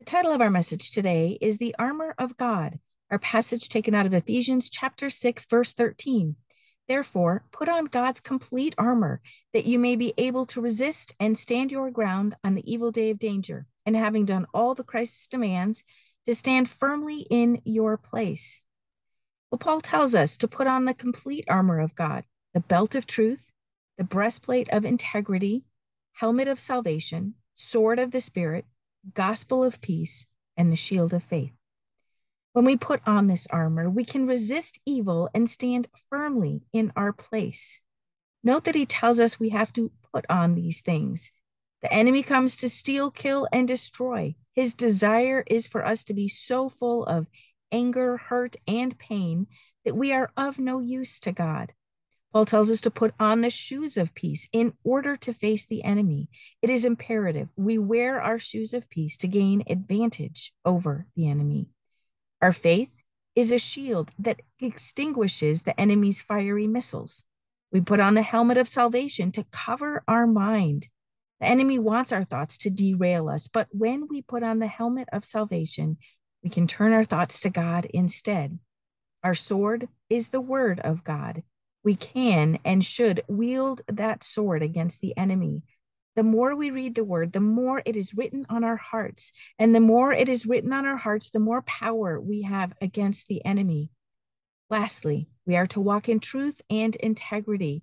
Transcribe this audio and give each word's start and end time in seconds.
The 0.00 0.06
title 0.06 0.32
of 0.32 0.40
our 0.40 0.48
message 0.48 0.92
today 0.92 1.36
is 1.42 1.58
The 1.58 1.74
Armor 1.78 2.14
of 2.16 2.38
God, 2.38 2.78
our 3.10 3.18
passage 3.18 3.68
taken 3.68 3.94
out 3.94 4.06
of 4.06 4.14
Ephesians 4.14 4.70
chapter 4.70 5.10
6, 5.10 5.44
verse 5.44 5.74
13. 5.74 6.36
Therefore, 6.88 7.44
put 7.52 7.68
on 7.68 7.84
God's 7.84 8.22
complete 8.22 8.74
armor, 8.78 9.20
that 9.52 9.66
you 9.66 9.78
may 9.78 9.96
be 9.96 10.14
able 10.16 10.46
to 10.46 10.62
resist 10.62 11.14
and 11.20 11.38
stand 11.38 11.70
your 11.70 11.90
ground 11.90 12.34
on 12.42 12.54
the 12.54 12.72
evil 12.72 12.90
day 12.90 13.10
of 13.10 13.18
danger, 13.18 13.66
and 13.84 13.94
having 13.94 14.24
done 14.24 14.46
all 14.54 14.74
the 14.74 14.82
crisis 14.82 15.26
demands, 15.26 15.84
to 16.24 16.34
stand 16.34 16.70
firmly 16.70 17.26
in 17.28 17.60
your 17.66 17.98
place. 17.98 18.62
Well, 19.50 19.58
Paul 19.58 19.82
tells 19.82 20.14
us 20.14 20.38
to 20.38 20.48
put 20.48 20.66
on 20.66 20.86
the 20.86 20.94
complete 20.94 21.44
armor 21.46 21.78
of 21.78 21.94
God, 21.94 22.24
the 22.54 22.60
belt 22.60 22.94
of 22.94 23.06
truth, 23.06 23.52
the 23.98 24.04
breastplate 24.04 24.70
of 24.70 24.86
integrity, 24.86 25.66
helmet 26.12 26.48
of 26.48 26.58
salvation, 26.58 27.34
sword 27.54 27.98
of 27.98 28.12
the 28.12 28.22
Spirit, 28.22 28.64
gospel 29.14 29.64
of 29.64 29.80
peace, 29.80 30.26
and 30.56 30.70
the 30.70 30.76
shield 30.76 31.12
of 31.12 31.22
faith. 31.22 31.52
When 32.52 32.64
we 32.64 32.76
put 32.76 33.00
on 33.06 33.28
this 33.28 33.46
armor, 33.50 33.88
we 33.88 34.04
can 34.04 34.26
resist 34.26 34.80
evil 34.84 35.30
and 35.32 35.48
stand 35.48 35.88
firmly 36.10 36.62
in 36.72 36.92
our 36.96 37.12
place. 37.12 37.80
Note 38.42 38.64
that 38.64 38.74
he 38.74 38.86
tells 38.86 39.20
us 39.20 39.38
we 39.38 39.50
have 39.50 39.72
to 39.74 39.92
put 40.12 40.26
on 40.28 40.54
these 40.54 40.80
things. 40.80 41.30
The 41.82 41.92
enemy 41.92 42.22
comes 42.22 42.56
to 42.56 42.68
steal, 42.68 43.10
kill, 43.10 43.46
and 43.52 43.68
destroy. 43.68 44.34
His 44.54 44.74
desire 44.74 45.44
is 45.46 45.68
for 45.68 45.84
us 45.84 46.04
to 46.04 46.14
be 46.14 46.28
so 46.28 46.68
full 46.68 47.04
of 47.04 47.26
anger, 47.72 48.16
hurt, 48.16 48.56
and 48.66 48.98
pain 48.98 49.46
that 49.84 49.96
we 49.96 50.12
are 50.12 50.30
of 50.36 50.58
no 50.58 50.80
use 50.80 51.20
to 51.20 51.32
God. 51.32 51.72
Paul 52.32 52.44
tells 52.44 52.70
us 52.70 52.80
to 52.82 52.90
put 52.90 53.12
on 53.18 53.40
the 53.40 53.50
shoes 53.50 53.96
of 53.96 54.14
peace 54.14 54.48
in 54.52 54.72
order 54.84 55.16
to 55.16 55.34
face 55.34 55.66
the 55.66 55.82
enemy. 55.82 56.28
It 56.62 56.70
is 56.70 56.84
imperative 56.84 57.48
we 57.56 57.76
wear 57.76 58.20
our 58.20 58.38
shoes 58.38 58.72
of 58.72 58.88
peace 58.88 59.16
to 59.18 59.28
gain 59.28 59.64
advantage 59.68 60.52
over 60.64 61.06
the 61.16 61.28
enemy. 61.28 61.66
Our 62.40 62.52
faith 62.52 62.90
is 63.34 63.50
a 63.50 63.58
shield 63.58 64.12
that 64.18 64.42
extinguishes 64.60 65.62
the 65.62 65.78
enemy's 65.78 66.20
fiery 66.20 66.68
missiles. 66.68 67.24
We 67.72 67.80
put 67.80 68.00
on 68.00 68.14
the 68.14 68.22
helmet 68.22 68.58
of 68.58 68.68
salvation 68.68 69.32
to 69.32 69.46
cover 69.50 70.02
our 70.06 70.26
mind. 70.26 70.88
The 71.40 71.46
enemy 71.46 71.78
wants 71.78 72.12
our 72.12 72.24
thoughts 72.24 72.58
to 72.58 72.70
derail 72.70 73.28
us, 73.28 73.48
but 73.48 73.68
when 73.70 74.06
we 74.08 74.22
put 74.22 74.42
on 74.42 74.58
the 74.58 74.66
helmet 74.66 75.08
of 75.12 75.24
salvation, 75.24 75.96
we 76.44 76.50
can 76.50 76.66
turn 76.66 76.92
our 76.92 77.04
thoughts 77.04 77.40
to 77.40 77.50
God 77.50 77.86
instead. 77.86 78.58
Our 79.24 79.34
sword 79.34 79.88
is 80.08 80.28
the 80.28 80.40
word 80.40 80.80
of 80.80 81.04
God 81.04 81.42
we 81.82 81.94
can 81.94 82.58
and 82.64 82.84
should 82.84 83.22
wield 83.28 83.82
that 83.88 84.22
sword 84.22 84.62
against 84.62 85.00
the 85.00 85.16
enemy. 85.16 85.62
The 86.16 86.22
more 86.22 86.54
we 86.54 86.70
read 86.70 86.94
the 86.94 87.04
word, 87.04 87.32
the 87.32 87.40
more 87.40 87.82
it 87.86 87.96
is 87.96 88.14
written 88.14 88.44
on 88.50 88.64
our 88.64 88.76
hearts. 88.76 89.32
And 89.58 89.74
the 89.74 89.80
more 89.80 90.12
it 90.12 90.28
is 90.28 90.46
written 90.46 90.72
on 90.72 90.84
our 90.84 90.96
hearts, 90.96 91.30
the 91.30 91.38
more 91.38 91.62
power 91.62 92.20
we 92.20 92.42
have 92.42 92.72
against 92.82 93.28
the 93.28 93.44
enemy. 93.44 93.90
Lastly, 94.68 95.28
we 95.46 95.56
are 95.56 95.66
to 95.68 95.80
walk 95.80 96.08
in 96.08 96.20
truth 96.20 96.60
and 96.68 96.94
integrity. 96.96 97.82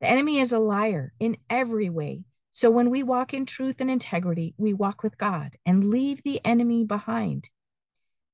The 0.00 0.08
enemy 0.08 0.38
is 0.38 0.52
a 0.52 0.58
liar 0.58 1.12
in 1.18 1.36
every 1.48 1.88
way. 1.88 2.24
So 2.50 2.70
when 2.70 2.90
we 2.90 3.02
walk 3.02 3.32
in 3.32 3.46
truth 3.46 3.80
and 3.80 3.90
integrity, 3.90 4.54
we 4.58 4.72
walk 4.72 5.02
with 5.02 5.16
God 5.16 5.56
and 5.64 5.90
leave 5.90 6.22
the 6.22 6.40
enemy 6.44 6.84
behind. 6.84 7.48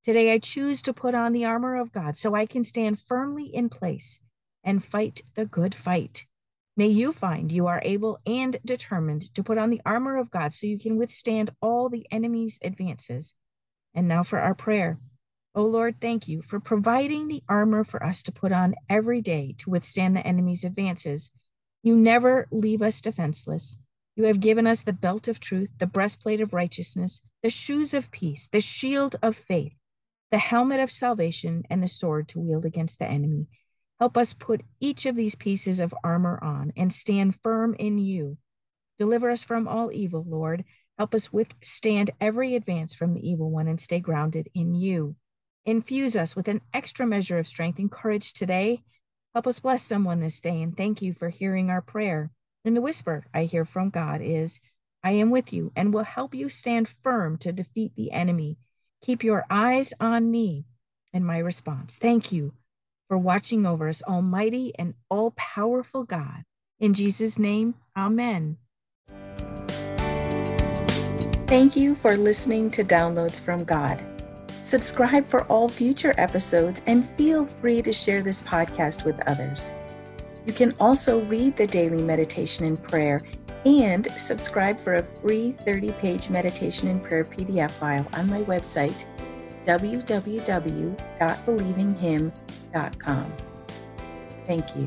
Today, 0.04 0.32
I 0.32 0.38
choose 0.38 0.82
to 0.82 0.92
put 0.92 1.14
on 1.14 1.32
the 1.32 1.44
armor 1.44 1.76
of 1.76 1.92
God 1.92 2.16
so 2.16 2.34
I 2.34 2.46
can 2.46 2.64
stand 2.64 3.00
firmly 3.00 3.44
in 3.44 3.68
place 3.68 4.20
and 4.64 4.82
fight 4.82 5.22
the 5.34 5.46
good 5.46 5.74
fight. 5.74 6.26
May 6.76 6.88
you 6.88 7.12
find 7.12 7.52
you 7.52 7.68
are 7.68 7.80
able 7.84 8.18
and 8.26 8.56
determined 8.64 9.32
to 9.34 9.44
put 9.44 9.58
on 9.58 9.70
the 9.70 9.80
armor 9.86 10.16
of 10.16 10.30
God 10.30 10.52
so 10.52 10.66
you 10.66 10.78
can 10.78 10.96
withstand 10.96 11.52
all 11.62 11.88
the 11.88 12.06
enemy's 12.10 12.58
advances. 12.62 13.34
And 13.94 14.08
now 14.08 14.24
for 14.24 14.40
our 14.40 14.54
prayer. 14.54 14.98
Oh 15.54 15.66
Lord, 15.66 16.00
thank 16.00 16.26
you 16.26 16.42
for 16.42 16.58
providing 16.58 17.28
the 17.28 17.44
armor 17.48 17.84
for 17.84 18.02
us 18.02 18.24
to 18.24 18.32
put 18.32 18.50
on 18.50 18.74
every 18.88 19.20
day 19.20 19.54
to 19.58 19.70
withstand 19.70 20.16
the 20.16 20.26
enemy's 20.26 20.64
advances. 20.64 21.30
You 21.84 21.94
never 21.94 22.48
leave 22.50 22.82
us 22.82 23.00
defenseless. 23.00 23.76
You 24.16 24.24
have 24.24 24.40
given 24.40 24.66
us 24.66 24.80
the 24.80 24.92
belt 24.92 25.28
of 25.28 25.38
truth, 25.38 25.70
the 25.78 25.86
breastplate 25.86 26.40
of 26.40 26.52
righteousness, 26.52 27.20
the 27.42 27.50
shoes 27.50 27.94
of 27.94 28.10
peace, 28.10 28.48
the 28.48 28.60
shield 28.60 29.16
of 29.22 29.36
faith, 29.36 29.74
the 30.32 30.38
helmet 30.38 30.80
of 30.80 30.90
salvation, 30.90 31.64
and 31.70 31.82
the 31.82 31.88
sword 31.88 32.26
to 32.28 32.40
wield 32.40 32.64
against 32.64 32.98
the 32.98 33.06
enemy. 33.06 33.46
Help 34.00 34.16
us 34.16 34.34
put 34.34 34.62
each 34.80 35.06
of 35.06 35.14
these 35.14 35.34
pieces 35.34 35.78
of 35.78 35.94
armor 36.02 36.38
on 36.42 36.72
and 36.76 36.92
stand 36.92 37.40
firm 37.40 37.74
in 37.78 37.98
you. 37.98 38.36
Deliver 38.98 39.30
us 39.30 39.44
from 39.44 39.68
all 39.68 39.92
evil, 39.92 40.24
Lord. 40.26 40.64
Help 40.98 41.14
us 41.14 41.32
withstand 41.32 42.10
every 42.20 42.54
advance 42.54 42.94
from 42.94 43.14
the 43.14 43.28
evil 43.28 43.50
one 43.50 43.68
and 43.68 43.80
stay 43.80 44.00
grounded 44.00 44.48
in 44.54 44.74
you. 44.74 45.16
Infuse 45.64 46.16
us 46.16 46.36
with 46.36 46.48
an 46.48 46.60
extra 46.72 47.06
measure 47.06 47.38
of 47.38 47.48
strength 47.48 47.78
and 47.78 47.90
courage 47.90 48.32
today. 48.32 48.82
Help 49.32 49.46
us 49.46 49.60
bless 49.60 49.82
someone 49.82 50.20
this 50.20 50.40
day 50.40 50.62
and 50.62 50.76
thank 50.76 51.00
you 51.00 51.12
for 51.12 51.28
hearing 51.28 51.70
our 51.70 51.80
prayer. 51.80 52.30
And 52.64 52.76
the 52.76 52.82
whisper 52.82 53.24
I 53.32 53.44
hear 53.44 53.64
from 53.64 53.90
God 53.90 54.20
is, 54.22 54.60
I 55.02 55.12
am 55.12 55.30
with 55.30 55.52
you 55.52 55.72
and 55.76 55.92
will 55.92 56.04
help 56.04 56.34
you 56.34 56.48
stand 56.48 56.88
firm 56.88 57.36
to 57.38 57.52
defeat 57.52 57.92
the 57.96 58.10
enemy. 58.10 58.58
Keep 59.02 59.22
your 59.22 59.44
eyes 59.50 59.92
on 60.00 60.30
me. 60.30 60.64
And 61.12 61.26
my 61.26 61.38
response, 61.38 61.96
thank 61.98 62.32
you 62.32 62.52
for 63.14 63.18
watching 63.18 63.64
over 63.64 63.88
us, 63.88 64.02
Almighty 64.02 64.72
and 64.76 64.94
all 65.08 65.30
powerful 65.36 66.02
God. 66.02 66.42
In 66.80 66.92
Jesus' 66.92 67.38
name, 67.38 67.76
Amen. 67.96 68.56
Thank 71.46 71.76
you 71.76 71.94
for 71.94 72.16
listening 72.16 72.72
to 72.72 72.82
Downloads 72.82 73.40
from 73.40 73.62
God. 73.62 74.02
Subscribe 74.64 75.28
for 75.28 75.44
all 75.44 75.68
future 75.68 76.12
episodes 76.18 76.82
and 76.88 77.08
feel 77.10 77.46
free 77.46 77.82
to 77.82 77.92
share 77.92 78.20
this 78.20 78.42
podcast 78.42 79.04
with 79.04 79.20
others. 79.28 79.70
You 80.44 80.52
can 80.52 80.74
also 80.80 81.20
read 81.26 81.56
the 81.56 81.68
daily 81.68 82.02
meditation 82.02 82.66
and 82.66 82.82
prayer 82.82 83.22
and 83.64 84.08
subscribe 84.16 84.80
for 84.80 84.96
a 84.96 85.04
free 85.20 85.52
30 85.52 85.92
page 85.92 86.30
meditation 86.30 86.88
and 86.88 87.00
prayer 87.00 87.24
PDF 87.24 87.70
file 87.70 88.08
on 88.14 88.28
my 88.28 88.42
website 88.42 89.04
www.believinghim.com. 89.64 92.43
Thank 94.46 94.76
you. 94.76 94.86